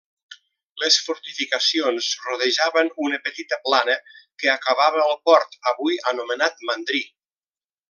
[0.83, 3.99] Les fortificacions rodejaven una petita plana
[4.45, 7.05] que acabava al port, avui anomenat Mandrí.